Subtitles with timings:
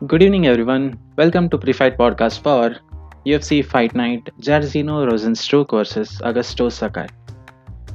[0.00, 0.96] Good evening, everyone.
[1.16, 2.76] Welcome to Pre-Fight Podcast for
[3.26, 7.08] UFC Fight Night Jairzinho Rosenstruck versus Augusto Sakai.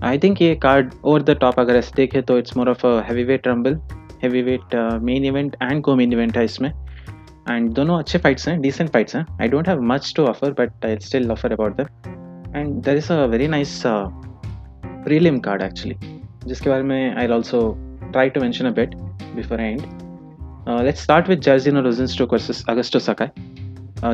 [0.02, 2.92] I think ये card over the top अगर ऐसे देखे तो it's more of a
[3.24, 3.80] heavyweight rumble
[4.42, 6.70] heavyweight main event and को main event है इसमें
[7.50, 10.86] and दोनों अच्छे फाइट्स हैं डिसेंट फाइट्स हैं I don't have much to offer but
[10.86, 16.70] I still offer about them and there is a very nice prelim card actually जिसके
[16.70, 17.68] बारे में I also
[18.04, 18.96] try to mention a bit
[19.36, 20.03] before and
[20.70, 23.32] let's start with Jairzinho और Rozenstruik versus Augusto सकाय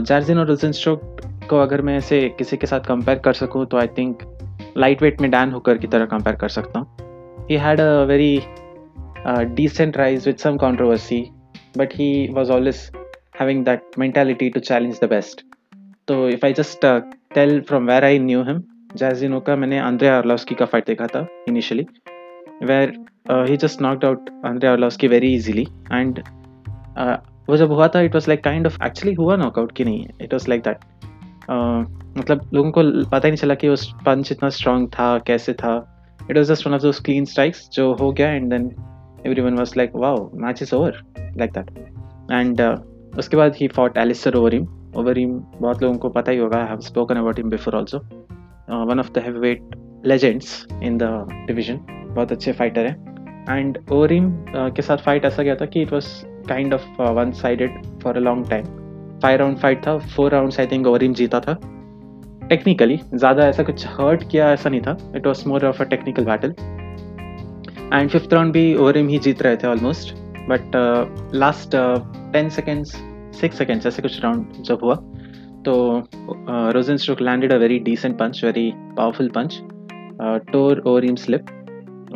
[0.01, 1.17] जर्जिन और रोजनस्टोक
[1.49, 4.19] को अगर मैं ऐसे किसी के साथ कंपेयर कर सकूँ तो आई थिंक
[4.77, 6.97] लाइट वेट में डैन होकर की तरह कंपेयर कर सकता हूँ।
[7.51, 8.41] He had a very
[9.27, 11.31] decent rise with some controversy
[11.77, 12.91] but he was always
[13.39, 15.45] having that mentality to challenge the best
[16.07, 16.85] तो if I just
[17.35, 18.63] tell from where I knew him
[18.95, 21.87] Jairzinho का मैंने Andrei Arlovski का fight देखा था initially
[22.63, 26.23] where he just knocked out Andrei की very easily and
[27.49, 30.05] वो जब हुआ था it was like kind of actually हुआ नॉकआउट की नहीं?
[30.21, 30.77] इट वॉज़ लाइक दैट
[32.17, 35.75] मतलब लोगों को पता ही नहीं चला कि वो पंच इतना स्ट्रांग था, कैसे था।
[36.29, 38.69] It was just one of those clean strikes जो हो गया and then
[39.41, 41.01] everyone was like wow match is over
[41.37, 41.69] like that
[42.31, 42.61] and
[43.19, 46.63] उसके बाद ही fought Alistair Overeem Overeem बहुत लोगों को पता ही होगा
[46.65, 47.97] have spoken about him before also
[48.85, 53.09] one of the heavyweight legends in the division बहुत अच्छे फाइटर हैं.
[53.49, 56.07] एंड ओवर हिम के साथ फाइट ऐसा गया था कि it was
[56.49, 58.65] kind of one sided for a long time
[59.23, 61.59] five round fight था four round I think Overeem जीता था.
[62.49, 64.97] टेक्निकली ज़्यादा ऐसा कुछ हर्ट किया ऐसा नहीं था.
[65.15, 66.53] It was more of a technical battle
[67.93, 70.13] and fifth round भी ओवर हिम ही जीत रहे थे almost
[70.49, 70.71] but
[71.35, 71.75] last
[72.33, 72.95] ten seconds
[73.39, 74.95] six seconds ऐसे कुछ राउंड जब हुआ
[75.65, 75.73] तो
[76.97, 79.59] Rozenstruik landed a very decent punch very powerful punch
[80.51, 81.55] tore Overeem's lip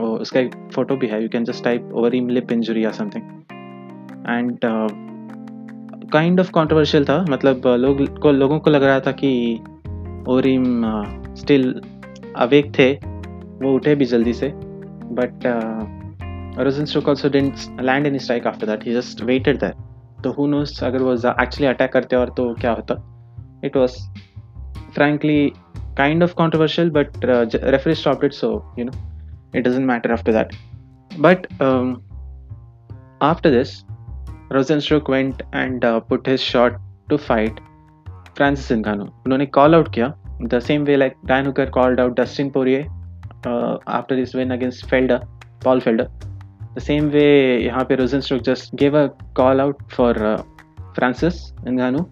[0.02, 1.22] उसका एक फ़ोटो भी है.
[1.24, 3.43] You can just type Overeem lip injury या something
[4.30, 4.60] and
[6.12, 9.60] kind of controversial था मतलब uh, लोग को लोगों को लग रहा था कि
[10.28, 10.82] ओरिम
[11.36, 11.82] स्टिल
[12.36, 12.94] अवेक थे
[13.66, 14.52] वो उठे भी जल्दी से
[15.12, 15.40] but
[16.86, 19.74] Rozenstruik also didn't land any strike after that he just waited that
[20.24, 22.96] तो हु नोस अगर वो एक्चुअली अटैक करते और तो क्या होता?
[23.66, 23.98] It was
[24.96, 27.08] frankly kind of controversial but
[27.64, 28.92] referee stop it so you know
[29.56, 30.50] it doesn't matter after that
[31.20, 31.48] but
[33.22, 33.93] after after
[34.52, 36.78] Rozenstruik went and put his shot
[37.10, 37.60] to fight
[38.38, 42.50] Francis Ngannou उन्होंने call out किया the same way like Dan Hooker called out Dustin
[42.50, 45.26] Poirier after this win against Felder
[45.64, 46.08] Paul Felder
[46.76, 47.26] the same way
[47.66, 50.20] यहाँ पे Rozen Rozenstruik just gave a call out for
[50.96, 52.10] Francis Ngannou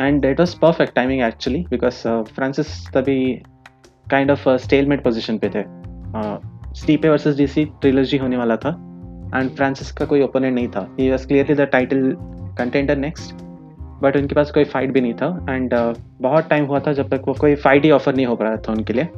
[0.00, 3.20] and it was perfect timing actually because Francis तभी
[4.06, 5.64] kind of stalemate position पे थे
[6.74, 8.76] Stipe versus D C trilogy होने वाला था
[9.36, 10.86] and Francis का कोई ओपोनेंट नहीं था.
[11.00, 12.14] He was clearly the title
[12.58, 13.34] contender next
[14.02, 15.46] but उनके पास कोई फाइट भी नहीं था.
[15.50, 18.36] एंड uh, बहुत टाइम हुआ था जब तक वो कोई फाइट ही ऑफ़र नहीं हो
[18.36, 19.08] पा रहा था उनके लिए.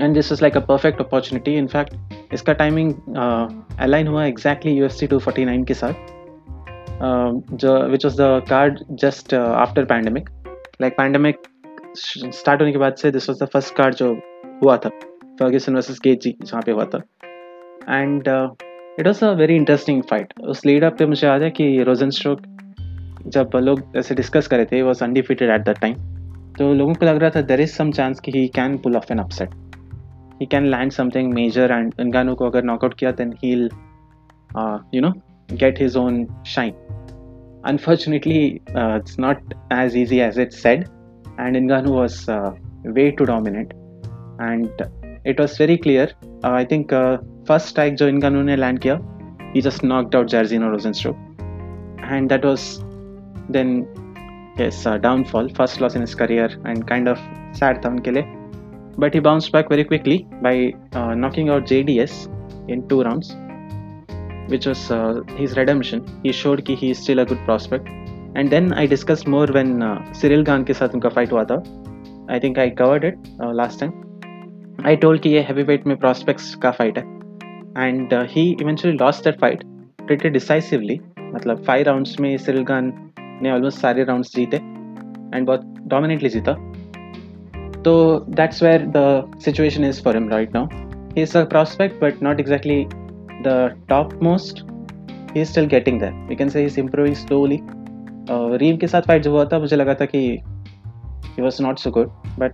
[0.00, 2.92] And this is like a perfect opportunity in fact इसका टाइमिंग
[3.80, 5.92] अलाइन हुआ exactly U F C two forty nine के साथ.
[5.92, 10.28] Uh, जो which was the card just after pandemic
[10.82, 11.38] like pandemic
[11.96, 14.12] start होने के बाद से this was the first card जो
[14.62, 14.88] हुआ था.
[15.38, 17.02] फर्ग्यूसन वर्सेस केजी जहाँ पे हुआ था.
[17.90, 18.28] And
[18.98, 22.10] it was a very interesting fight उस लीड अप पे मुझे याद है कि रोजन
[22.10, 22.40] स्ट्रोक
[23.26, 25.94] जब लोग ऐसे डिस्कस करे थे was undefeated at that time
[26.58, 29.12] तो लोगों को लग रहा था देर इज़ सम चांस कि he can pull off
[29.12, 29.54] an upset
[30.40, 33.68] he can land something major and Ngannou को अगर नॉकआउट किया then he'll
[34.94, 35.12] you know
[35.56, 36.74] get his own shine
[37.66, 40.84] unfortunately it's not as easy as it said
[41.40, 42.24] and Ngannou was
[42.88, 43.72] way too dominate
[44.42, 44.82] and
[45.24, 46.10] it was very clear.
[46.44, 49.00] Uh, I think uh, first strike जो इनका उन्होंने land किया
[49.66, 51.16] just knocked out Jairzinho Rosenstruck
[52.16, 52.82] and that was
[53.48, 53.86] then
[54.58, 57.18] yes uh, downfall first loss in his career and kind of
[57.58, 58.24] sad था उनके लिए
[58.98, 60.54] but he bounced back very quickly by
[60.92, 62.16] uh, knocking out JDS
[62.68, 63.34] in two rounds
[64.48, 67.88] which was uh, his redemption he showed कि he is still a good prospect
[68.36, 71.62] and then I discussed more when uh, Cyril Gane के साथ उनका fight हुआ था
[72.30, 74.00] I think I covered it uh, last time
[74.86, 77.21] I told कि ये weight में prospects का फाइट है
[77.78, 79.62] and he eventually lost that fight
[80.06, 82.92] pretty decisively मतलब फाइव राउंड्स में सिरिल खान
[83.42, 86.52] ने ऑलमोस्ट सारे राउंड्स जीते एंड बहुत डोमिनेटली जीता।
[87.82, 87.94] तो
[88.30, 90.66] that's where the situation is for him right now
[91.16, 92.84] he is a prospect but not exactly
[93.46, 94.64] the top most
[95.34, 97.60] he is still getting that we can say is improving slowly
[98.58, 101.90] रीव के साथ fight जो हुआ था, मुझे लगा था कि he was not so
[101.90, 102.52] good but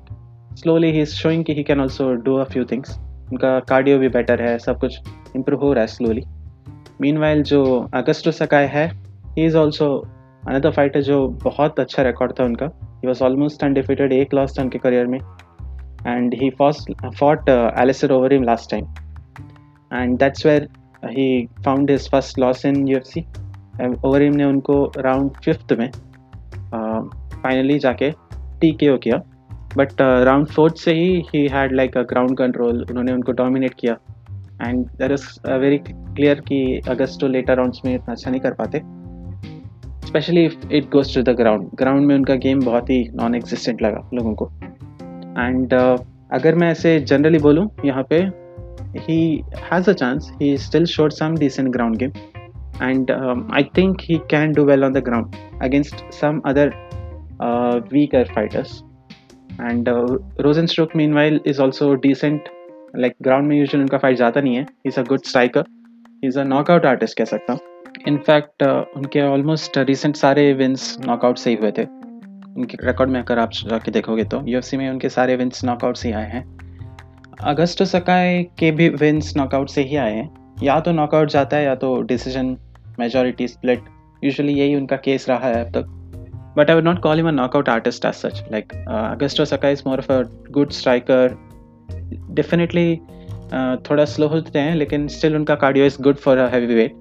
[0.59, 2.99] slowly he is showing कि he can also do a few things
[3.31, 5.01] उनका कार्डियो भी बेटर है सब कुछ
[5.37, 6.23] इम्प्रूव हो रहा है स्लोली
[7.01, 7.65] मीन जो
[7.95, 8.87] अगस्टो सकाय है
[9.37, 9.89] he is also
[10.49, 12.67] another fighter जो बहुत अच्छा रिकॉर्ड था उनका.
[12.67, 15.19] ही वॉज़ ऑलमोस्ट अनडिफिटेड एक लॉस था उनके करियर में.
[16.07, 18.85] And he first fought Alistair Overeem last time
[19.93, 20.69] and that's where
[21.05, 23.25] he found his first loss in U F C
[24.23, 25.91] Overeem ने उनको राउंड फिफ्थ में
[26.71, 28.11] फाइनली uh, जाके
[28.61, 29.21] T K O किया.
[29.77, 33.97] But round fourth से ही he had like a ground control उन्होंने उनको dominate किया.
[34.63, 38.55] And there is very clear कि अगस्त तो लेटर राउंड्स में इतना अच्छा नहीं कर
[38.61, 38.81] पाते.
[40.07, 43.83] Especially if it goes to the ground ground में उनका गेम बहुत ही नॉन एग्जिस्टेंट
[43.83, 44.51] लगा लोगों को.
[45.39, 45.99] एंड uh,
[46.33, 48.23] अगर मैं ऐसे जनरली बोलूँ यहाँ पे
[49.09, 49.21] he
[49.73, 52.13] has a chance he still showed some decent ground game
[52.81, 56.73] I think he can do well on the ground against some other
[57.41, 58.85] uh, weaker fighters.
[59.61, 59.89] And
[60.69, 62.49] Struik meanwhile is also decent
[62.97, 64.67] like ground में usually उनका fight जाता नहीं है.
[64.87, 65.65] He's a good striker.
[66.25, 67.61] He's a knockout artist कह सकता हूँ.
[68.09, 71.83] In fact uh, उनके almost recent सारे विंस नॉकआउट से ही हुए थे
[72.61, 76.09] उनके रिकॉर्ड में अगर आप जाके देखोगे तो यूएफसी में उनके सारे विंस नॉकआउट से
[76.09, 76.59] ही आए हैं
[77.41, 81.65] अगस्त सकाय के भी विंस नॉकआउट से ही आए हैं या तो नॉकआउट जाता है
[81.65, 82.57] या तो डिसीज़न
[82.99, 83.83] मेजोरिटी स्प्लिट
[84.25, 85.98] यूजुअली यही उनका केस रहा है अब तक
[86.59, 89.83] but I would not call him a knockout artist as such like Augusto Sakai is
[89.87, 91.37] more of a good striker
[92.33, 92.97] definitely
[93.89, 96.41] थोड़ा स्लो होते हैं लेकिन स्टिल उनका cardio is good for
[96.75, 96.93] heavyweight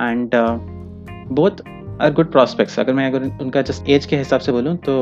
[0.00, 0.30] and
[1.32, 1.62] both
[2.00, 4.94] are good prospects अगर मैं अगर उनका just age के हिसाब से बोलूँ तो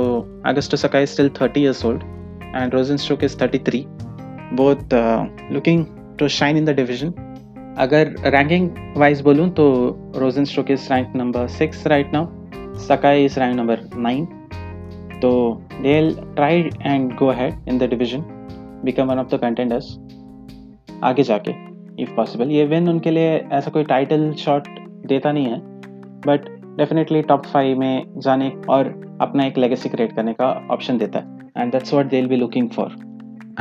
[0.46, 2.02] Augusto Sakai is still thirty years old
[2.54, 3.84] and Rozenstruik is thirty three
[4.54, 4.94] both
[5.52, 5.84] looking
[6.18, 7.12] to shine in the division
[7.78, 9.68] अगर रैंकिंग वाइज बोलूँ तो
[10.16, 12.37] रोजन stroke is rank number six right now
[12.78, 14.24] Sakai is rank number nine
[15.22, 15.30] तो
[15.72, 15.94] they
[16.36, 18.20] try and go ahead in the division
[18.84, 19.96] become one of the contenders
[21.04, 21.54] आगे जाके
[22.02, 24.68] if possible ये win उनके लिए ऐसा कोई टाइटल शॉट
[25.06, 25.58] देता नहीं है
[26.26, 26.48] बट
[26.78, 31.62] डेफिनेटली टॉप फाइव में जाने और अपना एक लेगेसी क्रिएट करने का ऑप्शन देता है
[31.62, 32.96] and that's what they be looking for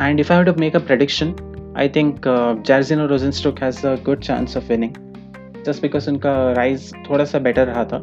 [0.00, 1.34] and if I to make a prediction
[1.78, 2.28] I think
[2.66, 4.94] Jairzinho और Rozenstruik has a good chance of winning
[5.66, 7.98] just because उनका राइज थोड़ा सा बेटर रहा था.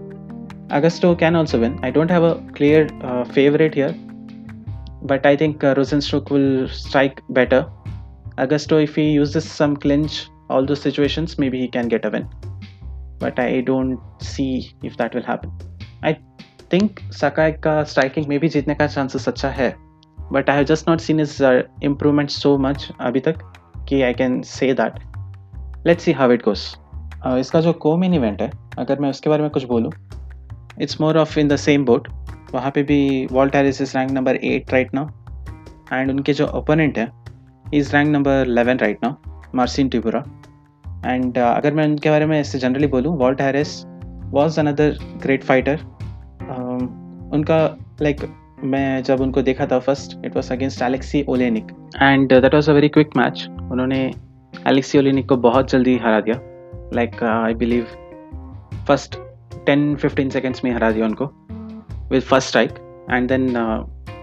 [0.73, 2.89] Augusto can also win I don't have a clear
[3.35, 3.99] favourite here
[5.03, 7.67] but I think uh, Rosenstruck will strike better.
[8.39, 12.29] Augusto, if he uses some clinch, all those situations, maybe he can get a win.
[13.19, 15.53] But I don't see if that will happen.
[16.03, 16.19] I
[16.71, 19.75] think Sakai का striking में भी जीतने का chances अच्छा है
[20.33, 23.39] but I have just not seen his uh, improvement so much अभी तक
[23.89, 24.99] कि I can say that
[25.87, 26.65] let's see how it goes
[27.39, 29.93] इसका जो को मेन इवेंट है अगर मैं उसके बारे में कुछ बोलूँ
[30.82, 32.08] it's more of in the same boat
[32.54, 35.08] वहाँ पे भी Walt Harris is rank number eight right now
[35.94, 37.12] and उनके जो ओपोनेंट है
[37.74, 40.24] is rank number eleven right now Marcin Tybura
[41.06, 43.84] and अगर मैं उनके बारे में इससे जनरली बोलूँ Walt Harris
[44.32, 45.80] was another great fighter
[47.34, 47.58] उनका
[48.02, 48.30] लाइक like,
[48.64, 52.74] मैं जब उनको देखा था first it was against Alexey Oleinik and that was a
[52.74, 54.00] very quick match उन्होंने
[54.68, 56.40] एलेक्सी ओलेनिक को बहुत जल्दी हरा दिया.
[56.94, 57.86] Like I believe
[58.88, 59.18] first
[59.66, 61.26] ten fifteen seconds में हरा दिया उनको
[62.12, 62.72] with first strike
[63.12, 63.50] and then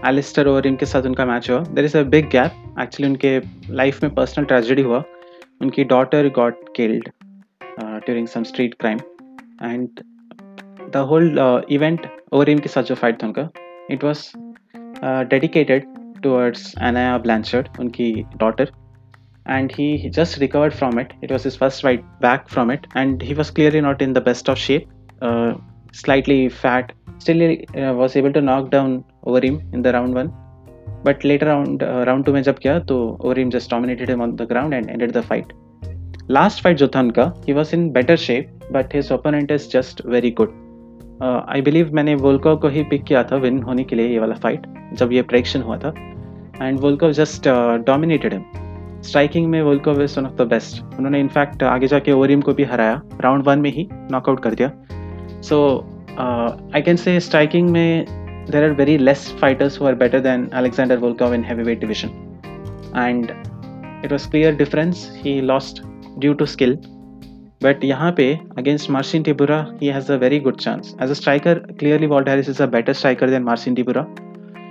[0.05, 3.39] Alistair Overeem इनके साथ उनका मैच हुआ। There is a big gap actually उनके
[3.75, 5.03] लाइफ में पर्सनल ट्रेजेडी हुआ।
[5.61, 7.09] उनकी daughter got killed
[7.79, 8.97] during some street crime
[9.63, 10.01] and
[10.93, 13.49] the whole event Overeem इनके साथ जो फाइट था उनका
[13.91, 14.25] it was
[15.29, 15.85] dedicated
[16.23, 18.71] towards Aniah Blanchard उनकी daughter
[19.45, 23.23] and he just recovered from it it was is first fight back from it and
[23.23, 24.89] he was clearly not in the best of shape
[25.23, 25.53] uh,
[25.93, 26.93] slightly fat.
[27.19, 27.41] Still,
[27.81, 30.31] uh, was able to knock down Overeem in the round one.
[31.03, 34.35] But later round uh, round two में जब किया तो Overeem just dominated him on
[34.35, 35.53] the ground and ended the fight.
[36.29, 40.05] Last fight जो था उनका, he was in better shape, but his opponent is just
[40.15, 40.59] very good.
[41.21, 44.19] I uh, believe मैंने Volkov को ही पिक किया था विन होने के लिए ये
[44.19, 44.65] वाला फाइट
[44.99, 45.93] जब ये प्रेडिक्शन हुआ था
[46.61, 47.47] and Volkov just
[47.85, 48.43] dominated him
[49.09, 52.63] striking में Volkov is one of the best उन्होंने इनफैक्ट आगे जाके ओरियम को भी
[52.71, 54.71] हराया राउंड वन में ही नॉकआउट कर दिया
[55.49, 55.59] सो
[56.75, 58.05] आई कैन से स्ट्राइकिंग में
[58.51, 62.09] there are very less fighters who better than Alexander Volkov in heavy weight division
[62.97, 63.31] and
[64.05, 65.81] it was clear difference he lost
[66.19, 66.77] due to skill
[67.63, 71.59] but यहाँ पे against Marcin Tybura he has a very good chance as a striker
[71.79, 74.05] clearly Walt Harris is a better striker than Marcin Tybura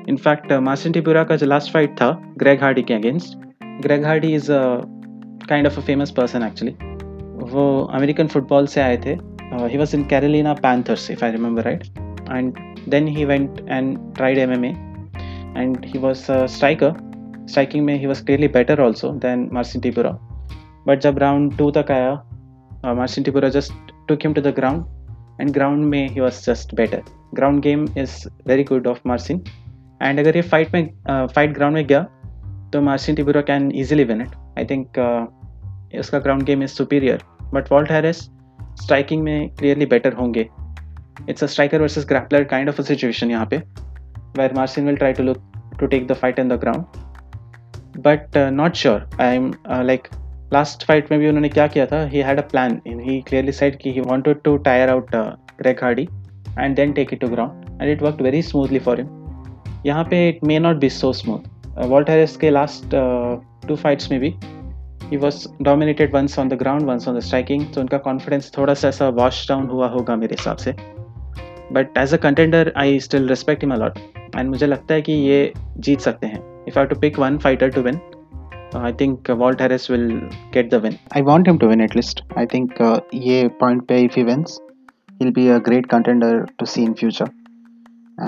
[0.08, 3.38] in fact Marcin Tybura का जो last fight था Greg Hardy के against
[3.82, 4.62] Greg Hardy is a
[5.48, 6.74] kind of a famous person actually
[7.52, 7.64] वो
[7.94, 9.14] American football से आए थे.
[9.63, 11.83] he was in Carolina Panthers if I remember right
[12.31, 12.53] and
[12.89, 16.93] then he went and tried M M and he was striker
[17.49, 20.17] striking में he was clearly better also than Marcin Tybura
[20.87, 22.15] but जब round to तक आया
[22.83, 23.71] uh, Marcin Tibura just
[24.07, 24.85] took him to the ground
[25.41, 27.01] and ground में he was just better
[27.35, 28.11] ground game is
[28.47, 29.41] very good of Marcin
[30.01, 32.01] and अगर ये fight में fight ground में गया
[32.73, 34.97] तो Marcin Tybura can easily win it I think
[35.99, 37.23] उसका ground game is superior
[37.53, 38.23] but Walt Harris
[38.76, 40.48] striking में clearly better होंगे।
[41.28, 43.56] It's a striker versus grappler kind of a situation यहाँ पे
[44.38, 46.84] where Marcin will try to look to take the fight in the ground
[47.98, 50.08] but not sure I am like
[50.52, 52.04] last fight में भी उन्होंने क्या किया था?
[52.06, 55.14] He had a plan in he clearly side कि he wanted to tire out
[55.60, 56.08] Greg Hardy
[56.58, 60.28] and then take it to ground and it work very smoothly for him यहाँ पे
[60.28, 62.90] it may not be so smooth Walt Harris के last
[63.68, 64.34] two fights में भी
[65.12, 68.74] he was dominated once on the ground once on the striking तो उनका confidence थोड़ा
[68.74, 70.72] सा ऐसा वॉश डाउन हुआ होगा मेरे हिसाब से.
[71.72, 73.98] But as a contender I still respect him a lot
[74.36, 76.40] and मुझे लगता है कि ये जीत सकते हैं.
[76.68, 78.00] If I to pick one fighter to win
[78.76, 80.08] I think Walt Harris will
[80.54, 82.22] get the win I want him to win at least.
[82.42, 84.58] I think uh, ये point पे if he wins,
[85.18, 87.30] he'll be a great contender to see in future,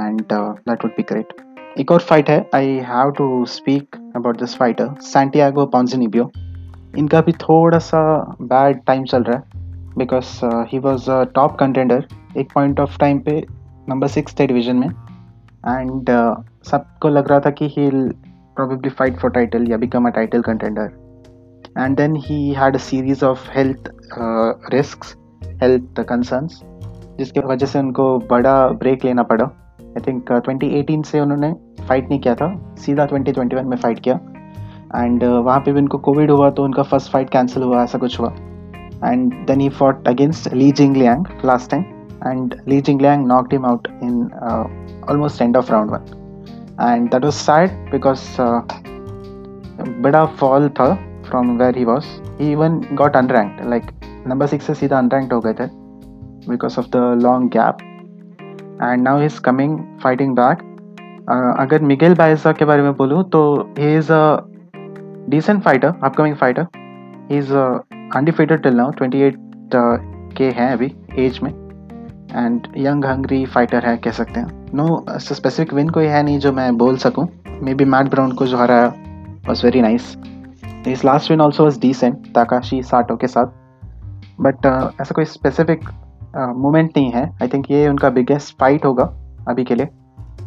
[0.02, 1.32] and uh, that would be great.
[1.80, 2.38] एक और fight है.
[2.54, 6.30] I have to speak about this fighter Santiago Ponzinibbio
[6.98, 8.02] इनका भी थोड़ा सा
[8.42, 9.42] bad time चल रहा है
[9.98, 13.46] because he was a top contender एक पॉइंट ऑफ़ टाइम पे
[13.88, 16.34] नंबर सिक्स थे डिवीज़न में एंड uh,
[16.70, 17.90] सबको लग रहा था कि ही
[18.58, 20.92] probably fight for title या a title contender.
[21.76, 25.16] And then he had a series of health uh, risks
[25.62, 26.62] health concerns
[27.18, 29.44] जिसकी वजह से उनको बड़ा ब्रेक लेना पड़ा.
[29.80, 31.52] आई थिंक ट्वेंटी एटीन से उन्होंने
[31.88, 34.14] फाइट नहीं किया था सीधा ट्वेंटी ट्वेंटी वन में फाइट किया.
[34.96, 37.98] एंड uh, वहाँ पे भी उनको कोविड हुआ तो उनका फ़र्स्ट फाइट कैंसिल हुआ ऐसा
[37.98, 38.32] कुछ हुआ।
[39.04, 41.82] And then he fought against Li Jingliang last time
[42.26, 44.22] and Li Jingliang knocked him out in
[45.10, 48.20] almost end of round one and that was sad because
[50.02, 50.94] बड़ा फॉल था
[51.28, 52.04] from where he was
[52.40, 53.90] he even got unranked like
[54.26, 55.66] number six से सीधा unranked हो गए थे
[56.48, 57.76] because of the long gap
[58.82, 60.62] and now is coming fighting back
[61.60, 63.44] अगर Miguel Baeza के बारे में बोलूँ तो
[63.78, 64.24] he is a
[65.30, 66.66] fighter upcoming fighter
[67.30, 69.36] he is undefeated till now twenty eight
[70.36, 71.50] के हैं अभी एज में.
[72.34, 74.48] एंड यंग हंग्री फाइटर है कह सकते हैं.
[74.74, 77.26] नो स्पेसिफिक विन कोई है नहीं जो मैं बोल सकूँ.
[77.62, 78.86] मे बी मैट ब्राउन को जो हराया
[79.48, 80.16] was very nice
[80.86, 83.46] his last win also was decent Takashi Sato के साथ.
[84.40, 85.84] बट uh, ऐसा कोई स्पेसिफिक
[86.36, 87.24] मोमेंट नहीं है.
[87.42, 89.04] आई थिंक ये उनका बिगेस्ट फाइट होगा
[89.48, 89.86] अभी के लिए.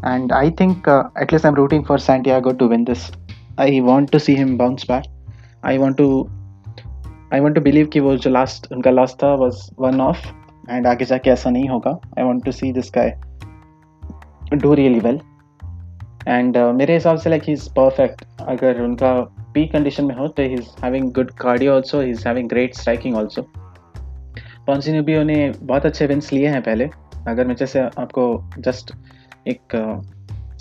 [0.05, 0.87] And I think
[1.21, 3.09] at least I am rooting for Santiago to win this
[3.59, 5.03] I want to see him bounce back
[5.65, 6.27] I want to
[7.33, 10.27] I want to believe कि वो जो लास्ट उनका लास्ट था वॉज़ वन ऑफ़
[10.69, 11.99] एंड आगे जाके ऐसा नहीं होगा.
[12.19, 13.09] I want to see this guy
[14.53, 15.19] do really well
[16.27, 19.13] and मेरे हिसाब से लाइक ही इज़ परफेक्ट अगर उनका
[19.53, 22.75] पीक कंडीशन में हो तो he is having good cardio also he is having great
[22.75, 23.41] striking also
[24.67, 26.89] Ponzinibbio ने बहुत अच्छे विंस लिए हैं पहले.
[27.27, 28.23] अगर मैं जैसे आपको
[28.59, 28.93] जस्ट
[29.47, 29.75] एक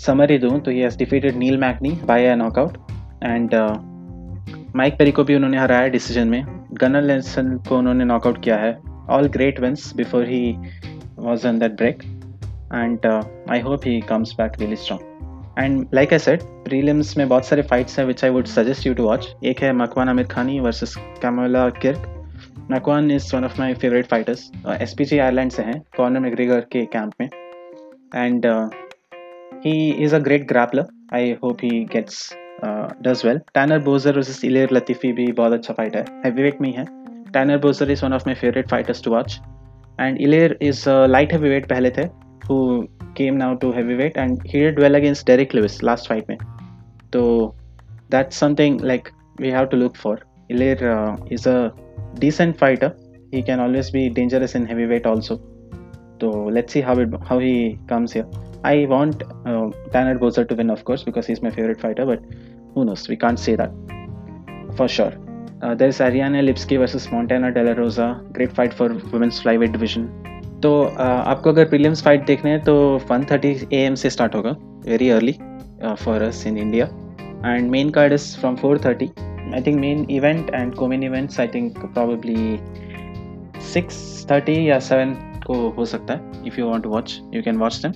[0.05, 2.77] समरी दूँ तो he has defeated Neil Magny by a knockout
[3.23, 3.55] and
[4.75, 6.43] Mike Perry को भी उन्होंने हराया डिसीज़न में।
[6.73, 8.77] गनर लेंसन को उन्होंने नॉकआउट किया है।
[9.09, 10.55] All great wins before he
[11.15, 12.03] was on that break
[12.73, 13.05] and
[13.51, 17.61] I hope he comes back really strong and like I set prelims में बहुत सारे
[17.61, 21.69] फाइट्स हैं which I would suggest you to watch एक है Makwan Amirkhani versus Kamuela
[21.69, 22.13] Kirk
[22.71, 26.59] Makwan is one of my favourite fighters S B G Ireland से हैं Conor McGregor
[26.59, 27.29] के camp में.
[28.15, 28.45] And
[29.65, 32.33] he is a great grappler I hope he gets
[32.63, 36.05] does well Tanner Boser versus Ilir Latifi भी बहुत अच्छा fight है.
[36.25, 36.85] Heavyweight में ही है.
[37.33, 39.39] Tanner Boser is one of my favourite fighters to watch
[39.99, 42.01] and Ilir is light heavyweight पहले थे
[42.49, 42.57] who
[43.17, 46.37] came now to heavyweight and he did well against Derrick Lewis last fight में.
[47.13, 47.55] तो
[48.11, 49.09] that something like
[49.41, 50.83] we have to look for Ilir
[51.31, 51.69] is a
[52.19, 52.91] decent fighter
[53.33, 55.35] he can always be dangerous in heavyweight also
[56.21, 57.57] तो let's see how it how he
[57.89, 58.23] comes here
[58.64, 62.06] I want uh, Tanner Bozer to win, of course, because he's my favorite fighter.
[62.06, 62.20] But
[62.74, 63.08] who knows?
[63.08, 63.72] We can't say that
[64.76, 65.12] for sure.
[65.62, 68.20] Uh, there's Ariane Lipsky versus Montana De La Rosa.
[68.32, 70.10] Great fight for women's flyweight division.
[70.62, 72.74] तो uh, आपको अगर prelims fight देखने हैं तो
[73.10, 74.50] 1:30 am से start होगा
[74.86, 75.32] very early
[76.04, 76.84] for us in India
[77.46, 79.08] and main card is from 4:30
[79.54, 82.58] I think main event and co-main events I think probably
[83.72, 86.45] 6:30 या 7 आपको हो सकता है.
[86.47, 87.93] If you want watch you can watch them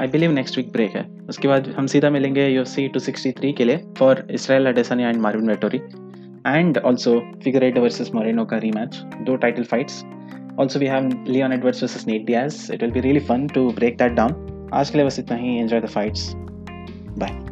[0.00, 1.04] I believe next week break है.
[1.28, 5.08] उसके बाद हम सीधा मिलेंगे you see two sixty three के लिए for Israel Adesanya
[5.08, 5.80] and Marvin Vettori
[6.46, 7.18] and also
[7.64, 10.02] Figueiredo versus Moreno का री मैच दो title fights
[10.60, 13.98] also we have Leon Edwards versus Nate Diaz it will be really fun to break
[13.98, 15.58] that down आज के लिए बस इतना ही.
[15.58, 16.32] Enjoy the fights
[17.18, 17.42] bye